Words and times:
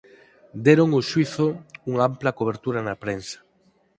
Deron 0.65 0.89
ao 0.91 1.05
xuízo 1.09 1.47
unha 1.89 2.03
ampla 2.09 2.35
cobertura 2.39 2.79
na 2.87 2.99
prensa. 3.03 3.39